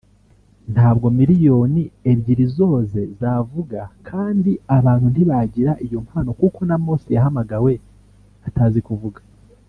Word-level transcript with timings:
ntabwo 0.73 1.07
miliyoni 1.17 1.81
ebyiri 2.11 2.45
zoze 2.55 3.01
zavuga 3.19 3.79
kandi 4.09 4.51
abantu 4.77 5.07
ntibagira 5.09 5.71
iyo 5.85 5.97
mpano 6.05 6.29
kuko 6.39 6.59
na 6.69 6.75
Mose 6.83 7.09
yahamagawe 7.15 7.71
atazi 8.47 8.79
kuvuga 8.87 9.21